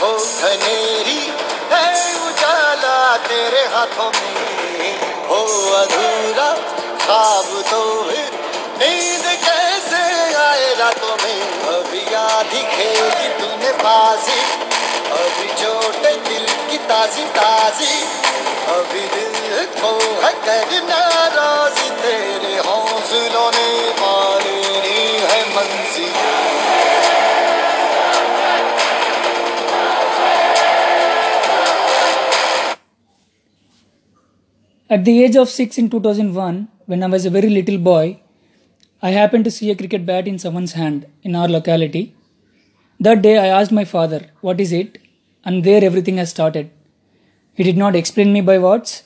हो 0.00 0.10
घनेरी 0.40 1.20
है 1.70 1.86
उजाला 2.26 2.98
तेरे 3.18 3.62
हाथों 3.72 4.10
में। 4.10 4.92
हो 5.28 5.40
अधूरा, 5.76 6.50
खाब 7.04 7.48
तो 7.70 7.82
नींद 8.80 9.24
कैसे 9.44 10.02
आए 10.36 10.74
रातों 10.74 11.16
में। 11.22 11.40
अभी 11.68 12.02
आधी 12.14 12.62
खेली 12.74 13.28
तूने 13.38 13.72
बाजी 13.82 14.40
अभी 15.18 15.48
चोटे 15.62 16.14
दिल 16.28 16.46
की 16.70 16.78
ताजी 16.88 17.24
ताजी 17.36 17.94
अभी 18.72 19.06
दिल 19.08 19.66
को 19.80 19.92
है 20.22 20.32
करना 20.46 21.00
At 34.90 35.04
the 35.04 35.22
age 35.22 35.36
of 35.36 35.50
6 35.50 35.76
in 35.76 35.90
2001, 35.90 36.66
when 36.86 37.02
I 37.02 37.08
was 37.08 37.26
a 37.26 37.30
very 37.30 37.50
little 37.50 37.76
boy, 37.76 38.20
I 39.02 39.10
happened 39.10 39.44
to 39.44 39.50
see 39.50 39.70
a 39.70 39.76
cricket 39.76 40.06
bat 40.06 40.26
in 40.26 40.38
someone's 40.38 40.72
hand 40.72 41.04
in 41.22 41.36
our 41.36 41.46
locality. 41.46 42.14
That 42.98 43.20
day, 43.20 43.36
I 43.36 43.48
asked 43.48 43.70
my 43.70 43.84
father, 43.84 44.30
What 44.40 44.62
is 44.62 44.72
it? 44.72 44.96
and 45.44 45.62
there 45.62 45.84
everything 45.84 46.16
has 46.16 46.30
started. 46.30 46.70
He 47.54 47.64
did 47.64 47.76
not 47.76 47.94
explain 47.96 48.32
me 48.32 48.40
by 48.40 48.58
words, 48.58 49.02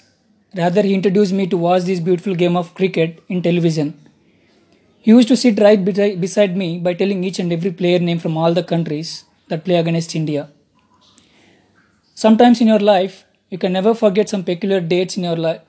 rather, 0.57 0.83
he 0.83 0.95
introduced 0.95 1.33
me 1.33 1.49
to 1.49 1.57
watch 1.57 1.83
this 1.83 1.99
beautiful 1.99 2.37
game 2.37 2.57
of 2.57 2.75
cricket 2.75 3.21
in 3.29 3.43
television. 3.43 3.99
He 5.01 5.11
used 5.11 5.29
to 5.29 5.37
sit 5.37 5.59
right 5.59 5.85
beside 5.85 6.57
me 6.57 6.79
by 6.79 6.95
telling 6.95 7.25
each 7.25 7.41
and 7.41 7.53
every 7.53 7.73
player 7.73 7.99
name 7.99 8.21
from 8.21 8.37
all 8.37 8.55
the 8.55 8.63
countries 8.63 9.25
that 9.49 9.65
play 9.65 9.77
against 9.77 10.15
India. 10.15 10.49
Sometimes 12.15 12.61
in 12.61 12.69
your 12.69 12.79
life, 12.79 13.25
you 13.51 13.59
can 13.59 13.73
never 13.73 13.95
forget 13.95 14.29
some 14.29 14.45
peculiar 14.45 14.81
dates 14.81 15.17
in 15.17 15.25
your 15.25 15.37
life, 15.37 15.61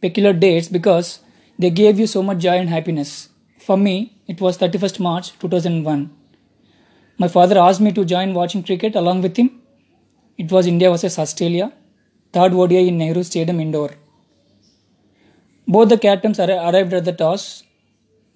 peculiar 0.00 0.32
dates 0.32 0.68
because 0.68 1.20
they 1.58 1.70
gave 1.70 1.98
you 1.98 2.06
so 2.06 2.22
much 2.22 2.38
joy 2.38 2.56
and 2.58 2.68
happiness. 2.68 3.28
For 3.58 3.76
me, 3.76 4.16
it 4.26 4.40
was 4.40 4.58
31st 4.58 5.00
March 5.00 5.38
2001. 5.38 6.10
My 7.18 7.28
father 7.28 7.58
asked 7.58 7.80
me 7.80 7.92
to 7.92 8.04
join 8.04 8.34
watching 8.34 8.62
cricket 8.62 8.94
along 8.94 9.22
with 9.22 9.36
him. 9.36 9.60
It 10.36 10.52
was 10.52 10.66
India 10.68 10.90
versus 10.90 11.18
Australia, 11.18 11.72
third 12.32 12.52
ODI 12.52 12.88
in 12.88 12.98
Nehru 12.98 13.24
Stadium 13.24 13.58
Indore. 13.58 13.94
Both 15.66 15.88
the 15.88 15.98
captains 15.98 16.38
arri- 16.38 16.72
arrived 16.72 16.92
at 16.94 17.04
the 17.04 17.12
toss. 17.12 17.64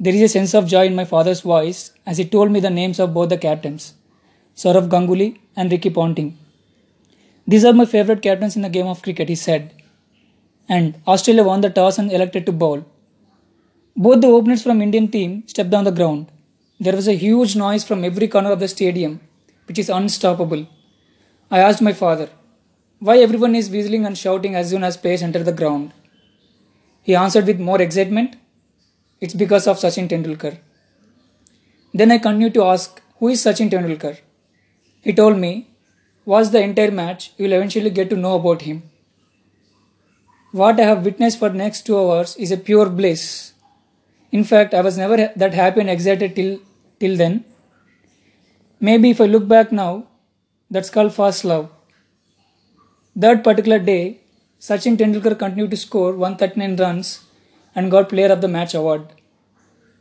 There 0.01 0.15
is 0.15 0.23
a 0.23 0.29
sense 0.29 0.53
of 0.55 0.67
joy 0.67 0.87
in 0.87 0.97
my 0.97 1.05
father's 1.05 1.43
voice 1.43 1.93
as 2.05 2.19
he 2.19 2.25
told 2.25 2.51
me 2.51 2.59
the 2.59 2.71
names 2.71 2.99
of 2.99 3.15
both 3.15 3.29
the 3.29 3.39
captains, 3.39 3.95
Sourav 4.57 4.89
Ganguly 4.89 5.39
and 5.55 5.71
Ricky 5.71 5.91
Ponting. 5.91 6.37
These 7.47 7.65
are 7.65 7.73
my 7.73 7.85
favorite 7.85 8.23
captains 8.23 8.57
in 8.57 8.63
the 8.63 8.69
game 8.69 8.87
of 8.87 9.03
cricket, 9.03 9.29
he 9.29 9.35
said. 9.37 9.82
And 10.75 10.95
Australia 11.07 11.45
won 11.45 11.61
the 11.61 11.69
toss 11.79 11.99
and 11.99 12.11
elected 12.11 12.47
to 12.47 12.53
bowl. 12.61 12.85
Both 13.95 14.21
the 14.23 14.29
openers 14.37 14.63
from 14.63 14.81
Indian 14.81 15.09
team 15.15 15.33
stepped 15.47 15.75
on 15.79 15.85
the 15.85 15.99
ground. 15.99 16.29
There 16.85 16.97
was 17.01 17.09
a 17.09 17.23
huge 17.25 17.57
noise 17.63 17.85
from 17.89 18.05
every 18.05 18.29
corner 18.35 18.53
of 18.53 18.61
the 18.61 18.69
stadium, 18.69 19.21
which 19.67 19.79
is 19.79 19.91
unstoppable. 19.91 20.63
I 21.51 21.59
asked 21.59 21.83
my 21.83 21.93
father, 21.93 22.29
why 23.01 23.19
everyone 23.19 23.55
is 23.55 23.69
whistling 23.69 24.07
and 24.07 24.17
shouting 24.17 24.55
as 24.55 24.71
soon 24.71 24.85
as 24.89 24.97
players 24.97 25.23
enter 25.23 25.43
the 25.43 25.59
ground. 25.61 25.93
He 27.03 27.15
answered 27.15 27.47
with 27.47 27.61
more 27.69 27.83
excitement, 27.83 28.37
it's 29.21 29.35
because 29.35 29.67
of 29.67 29.79
Sachin 29.79 30.09
Tendulkar. 30.09 30.57
Then 31.93 32.13
I 32.13 32.19
continued 32.19 32.55
to 32.55 32.65
ask, 32.65 33.03
who 33.19 33.29
is 33.29 33.45
Sachin 33.45 33.71
Tendulkar? 33.71 34.17
He 35.03 35.13
told 35.13 35.37
me, 35.37 35.69
watch 36.25 36.49
the 36.49 36.63
entire 36.63 36.93
match, 37.03 37.33
you 37.37 37.45
will 37.45 37.59
eventually 37.59 37.91
get 37.91 38.09
to 38.11 38.17
know 38.17 38.37
about 38.37 38.63
him. 38.63 38.83
What 40.53 40.79
I 40.79 40.83
have 40.85 41.07
witnessed 41.07 41.39
for 41.39 41.49
next 41.49 41.87
two 41.87 41.99
hours 41.99 42.37
is 42.37 42.53
a 42.53 42.59
pure 42.59 42.91
bliss. 42.91 43.55
In 44.31 44.45
fact, 44.45 44.75
I 44.75 44.83
was 44.83 44.99
never 44.99 45.33
that 45.35 45.55
happy 45.55 45.81
and 45.81 45.89
excited 45.89 46.37
till, 46.37 46.59
till 47.01 47.17
then. 47.17 47.47
Maybe 48.79 49.09
if 49.09 49.21
I 49.23 49.25
look 49.25 49.49
back 49.49 49.73
now, 49.73 50.09
that's 50.71 50.91
called 50.91 51.15
fast 51.15 51.47
love. 51.47 51.71
That 53.17 53.43
particular 53.43 53.79
day, 53.79 54.21
Sachin 54.61 54.99
Tendulkar 54.99 55.39
continued 55.39 55.71
to 55.71 55.77
score 55.79 56.13
139 56.13 56.77
runs 56.77 57.25
and 57.75 57.91
got 57.91 58.11
Player 58.11 58.31
of 58.31 58.43
the 58.43 58.49
Match 58.49 58.75
award. 58.75 59.09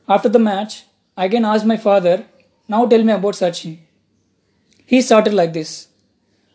After 0.10 0.28
the 0.28 0.40
match, 0.40 0.84
I 1.16 1.26
again 1.26 1.46
asked 1.46 1.66
my 1.66 1.78
father, 1.78 2.26
Now 2.68 2.86
tell 2.88 3.04
me 3.04 3.14
about 3.14 3.36
Sachin. 3.36 3.80
He 4.86 5.02
started 5.02 5.34
like 5.34 5.54
this. 5.54 5.88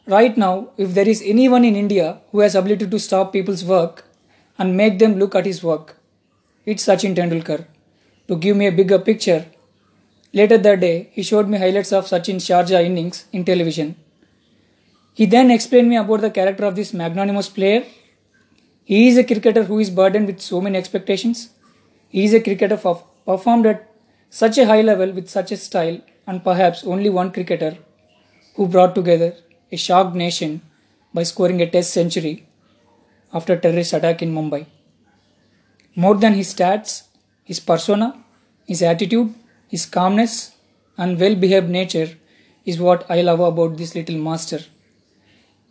Right 0.09 0.37
now, 0.37 0.69
if 0.77 0.94
there 0.94 1.09
is 1.09 1.21
anyone 1.27 1.65
in 1.65 1.75
India 1.75 2.21
who 2.31 2.39
has 2.39 2.55
ability 2.55 2.87
to 2.87 2.99
stop 3.00 3.33
people's 3.33 3.65
work 3.65 4.05
and 4.56 4.77
make 4.77 5.00
them 5.00 5.19
look 5.19 5.34
at 5.34 5.44
his 5.44 5.65
work, 5.65 5.97
it's 6.65 6.87
Sachin 6.87 7.17
Tendulkar. 7.17 7.67
To 8.28 8.37
give 8.37 8.56
me 8.56 8.69
a 8.69 8.71
bigger 8.71 9.00
picture, 9.00 9.47
later 10.33 10.59
that 10.59 10.78
day 10.78 11.11
he 11.11 11.25
showed 11.25 11.49
me 11.49 11.59
highlights 11.59 11.93
of 11.93 12.06
Sachin's 12.06 12.47
Sharjah 12.47 12.84
innings 12.84 13.25
in 13.33 13.44
television. 13.44 13.97
He 15.12 15.27
then 15.27 15.50
explained 15.50 15.89
me 15.89 15.97
about 15.97 16.21
the 16.21 16.31
character 16.31 16.67
of 16.67 16.77
this 16.77 16.94
magnanimous 16.94 17.49
player. 17.49 17.84
He 18.84 19.09
is 19.09 19.19
a 19.19 19.25
cricketer 19.25 19.65
who 19.65 19.81
is 19.81 19.91
burdened 19.91 20.28
with 20.28 20.41
so 20.41 20.61
many 20.61 20.78
expectations. 20.78 21.50
He 22.09 22.25
is 22.25 22.33
a 22.33 22.41
cricketer 22.41 22.77
who 22.77 22.99
performed 23.25 23.67
at 23.67 23.91
such 24.31 24.56
a 24.56 24.67
high 24.67 24.83
level 24.83 25.11
with 25.11 25.28
such 25.28 25.50
a 25.50 25.56
style, 25.56 26.00
and 26.28 26.44
perhaps 26.44 26.84
only 26.84 27.11
one 27.11 27.33
cricketer 27.33 27.77
who 28.55 28.69
brought 28.69 28.94
together 28.94 29.34
a 29.72 29.77
shocked 29.77 30.15
nation 30.15 30.60
by 31.12 31.22
scoring 31.22 31.60
a 31.62 31.71
test 31.71 31.93
century 31.93 32.47
after 33.32 33.56
terrorist 33.56 33.93
attack 33.93 34.22
in 34.22 34.34
Mumbai. 34.34 34.66
More 35.94 36.15
than 36.15 36.34
his 36.34 36.54
stats, 36.54 37.04
his 37.44 37.60
persona, 37.60 38.22
his 38.66 38.82
attitude, 38.82 39.34
his 39.69 39.87
calmness, 39.87 40.53
and 40.99 41.19
well 41.19 41.34
behaved 41.34 41.69
nature 41.69 42.16
is 42.65 42.78
what 42.81 43.05
I 43.10 43.22
love 43.22 43.41
about 43.41 43.76
this 43.76 43.94
little 43.94 44.16
master. 44.16 44.60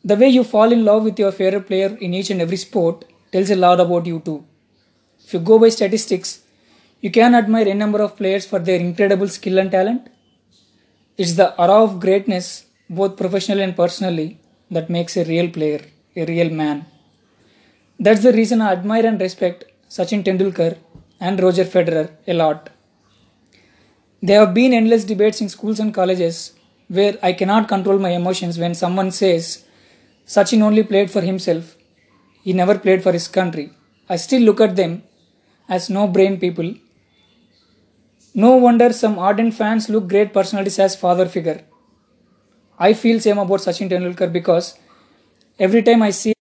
The 0.04 0.16
way 0.16 0.30
you 0.30 0.44
fall 0.44 0.72
in 0.72 0.86
love 0.86 1.04
with 1.04 1.20
your 1.20 1.32
favorite 1.32 1.68
player 1.68 1.98
in 2.00 2.14
each 2.14 2.30
and 2.30 2.42
every 2.42 2.58
sport 2.58 3.06
tells 3.32 3.50
a 3.50 3.56
lot 3.56 3.80
about 3.80 4.06
you 4.06 4.20
too. 4.20 4.46
If 5.24 5.34
you 5.34 5.40
go 5.40 5.58
by 5.60 5.70
statistics, 5.70 6.42
you 7.02 7.12
can 7.12 7.36
admire 7.36 7.68
a 7.68 7.74
number 7.74 8.02
of 8.02 8.16
players 8.16 8.46
for 8.46 8.60
their 8.60 8.80
incredible 8.80 9.28
skill 9.28 9.58
and 9.60 9.72
talent. 9.72 10.10
It's 11.18 11.34
the 11.34 11.60
aura 11.60 11.84
of 11.84 12.00
greatness, 12.00 12.66
both 12.90 13.18
professionally 13.18 13.64
and 13.64 13.76
personally, 13.76 14.40
that 14.72 14.90
makes 14.90 15.18
a 15.18 15.26
real 15.26 15.50
player, 15.50 15.82
a 16.16 16.26
real 16.26 16.50
man. 16.50 16.86
That's 18.00 18.24
the 18.24 18.34
reason 18.34 18.62
I 18.62 18.74
admire 18.74 19.06
and 19.06 19.20
respect 19.20 19.66
Sachin 19.90 20.24
Tendulkar 20.24 20.78
and 21.20 21.42
Roger 21.42 21.64
Federer 21.64 22.10
a 22.28 22.34
lot. 22.34 22.70
There 24.22 24.40
have 24.40 24.54
been 24.54 24.74
endless 24.74 25.04
debates 25.04 25.42
in 25.42 25.50
schools 25.50 25.80
and 25.80 25.94
colleges 25.94 26.54
where 26.88 27.18
I 27.24 27.34
cannot 27.34 27.68
control 27.68 27.98
my 28.00 28.10
emotions 28.10 28.58
when 28.58 28.76
someone 28.76 29.12
says 29.12 29.66
Sachin 30.28 30.62
only 30.62 30.84
played 30.84 31.12
for 31.12 31.22
himself, 31.22 31.76
he 32.44 32.54
never 32.54 32.78
played 32.78 33.04
for 33.04 33.12
his 33.12 33.28
country. 33.28 33.72
I 34.10 34.18
still 34.18 34.42
look 34.42 34.62
at 34.62 34.76
them 34.76 35.04
as 35.68 35.90
no 35.90 36.08
brain 36.08 36.40
people. 36.40 36.76
No 38.34 38.56
wonder 38.58 38.92
some 38.94 39.18
ardent 39.18 39.54
fans 39.54 39.90
look 39.90 40.08
great 40.08 40.34
personalities 40.34 40.80
as 40.80 40.96
father 40.96 41.28
figure. 41.28 41.62
I 42.78 42.94
feel 42.94 43.20
same 43.20 43.38
about 43.38 43.62
Sachin 43.62 43.90
Tendulkar 43.90 44.32
because 44.32 44.78
every 45.60 45.82
time 45.82 46.02
I 46.02 46.10
see 46.12 46.34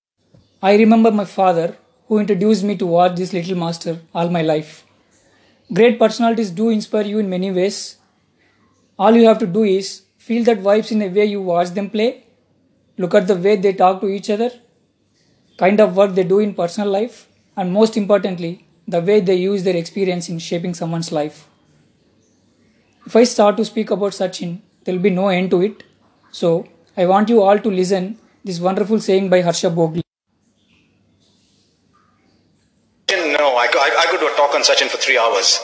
I 0.62 0.76
remember 0.76 1.10
my 1.12 1.24
father 1.24 1.76
who 2.08 2.18
introduced 2.18 2.64
me 2.64 2.76
to 2.76 2.86
watch 2.86 3.16
this 3.16 3.32
little 3.32 3.56
master 3.56 4.00
all 4.14 4.28
my 4.28 4.42
life. 4.42 4.84
Great 5.72 5.98
personalities 5.98 6.50
do 6.50 6.70
inspire 6.70 7.02
you 7.04 7.18
in 7.18 7.30
many 7.30 7.50
ways. 7.52 7.98
All 8.98 9.14
you 9.14 9.26
have 9.26 9.38
to 9.38 9.46
do 9.46 9.62
is 9.64 10.02
feel 10.18 10.44
that 10.44 10.58
vibes 10.58 10.90
in 10.90 10.98
the 11.00 11.08
way 11.08 11.24
you 11.24 11.40
watch 11.40 11.70
them 11.70 11.90
play, 11.90 12.24
look 12.98 13.14
at 13.14 13.26
the 13.26 13.36
way 13.36 13.56
they 13.56 13.72
talk 13.72 14.00
to 14.00 14.08
each 14.08 14.30
other, 14.30 14.50
kind 15.58 15.80
of 15.80 15.96
work 15.96 16.14
they 16.14 16.24
do 16.24 16.40
in 16.40 16.54
personal 16.54 16.90
life, 16.90 17.28
and 17.56 17.72
most 17.72 17.96
importantly, 17.96 18.66
the 18.88 19.00
way 19.00 19.20
they 19.20 19.36
use 19.36 19.62
their 19.64 19.76
experience 19.76 20.28
in 20.28 20.38
shaping 20.38 20.74
someone's 20.74 21.12
life. 21.12 21.48
If 23.06 23.14
I 23.16 23.24
start 23.24 23.56
to 23.58 23.64
speak 23.64 23.90
about 23.90 24.12
Sachin, 24.12 24.60
there 24.84 24.94
will 24.94 25.02
be 25.02 25.10
no 25.10 25.28
end 25.28 25.50
to 25.50 25.62
it. 25.62 25.84
So, 26.38 26.66
I 26.96 27.06
want 27.06 27.28
you 27.28 27.42
all 27.42 27.60
to 27.60 27.70
listen 27.70 28.18
this 28.44 28.58
wonderful 28.58 28.98
saying 28.98 29.30
by 29.30 29.40
Harsha 29.40 29.68
Bhogle. 29.70 30.02
No, 33.12 33.56
I 33.56 33.68
could, 33.68 33.80
I 33.80 34.06
could 34.10 34.18
do 34.18 34.26
a 34.26 34.34
talk 34.36 34.52
on 34.52 34.62
Sachin 34.62 34.88
for 34.88 34.96
three 34.96 35.16
hours. 35.16 35.60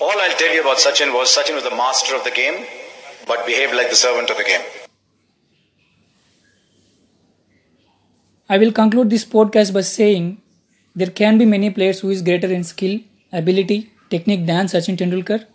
All 0.00 0.20
I'll 0.20 0.36
tell 0.36 0.54
you 0.54 0.60
about 0.60 0.76
Sachin 0.76 1.12
was 1.12 1.36
Sachin 1.36 1.56
was 1.56 1.64
the 1.64 1.74
master 1.74 2.14
of 2.14 2.22
the 2.22 2.30
game, 2.30 2.64
but 3.26 3.44
behaved 3.44 3.74
like 3.74 3.90
the 3.90 3.96
servant 3.96 4.30
of 4.30 4.36
the 4.36 4.44
game. 4.44 4.60
I 8.48 8.58
will 8.58 8.70
conclude 8.70 9.10
this 9.10 9.24
podcast 9.24 9.74
by 9.74 9.80
saying 9.80 10.40
there 10.94 11.10
can 11.10 11.38
be 11.38 11.44
many 11.44 11.70
players 11.70 11.98
who 11.98 12.10
is 12.10 12.22
greater 12.22 12.52
in 12.52 12.62
skill, 12.62 13.00
ability, 13.32 13.90
technique 14.10 14.46
than 14.46 14.66
Sachin 14.66 14.96
Tendulkar, 14.96 15.46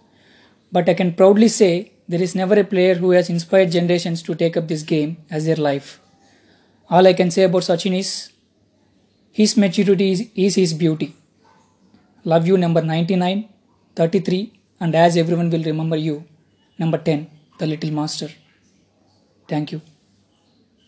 but 0.73 0.89
I 0.89 0.95
can 0.95 1.13
proudly 1.13 1.47
say 1.47 1.93
there 2.07 2.21
is 2.21 2.35
never 2.35 2.55
a 2.59 2.63
player 2.63 2.95
who 2.95 3.11
has 3.11 3.29
inspired 3.29 3.71
generations 3.71 4.21
to 4.23 4.35
take 4.35 4.55
up 4.57 4.67
this 4.67 4.83
game 4.83 5.17
as 5.29 5.45
their 5.45 5.55
life. 5.55 5.99
All 6.89 7.05
I 7.05 7.13
can 7.13 7.31
say 7.31 7.43
about 7.43 7.63
Sachin 7.63 7.97
is 7.97 8.31
his 9.31 9.57
maturity 9.57 10.11
is, 10.11 10.29
is 10.35 10.55
his 10.55 10.73
beauty. 10.73 11.13
Love 12.23 12.47
you, 12.47 12.57
number 12.57 12.81
99, 12.81 13.49
33, 13.95 14.53
and 14.79 14.95
as 14.95 15.17
everyone 15.17 15.49
will 15.49 15.63
remember 15.63 15.95
you, 15.95 16.25
number 16.79 16.97
10, 16.97 17.29
the 17.59 17.67
little 17.67 17.91
master. 17.91 18.29
Thank 19.47 19.71
you. 19.71 19.81